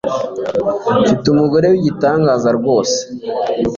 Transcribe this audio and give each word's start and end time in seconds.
Mfite 1.01 1.25
Umugore 1.33 1.65
Wigitangaza 1.73 2.49
rwose 2.57 2.99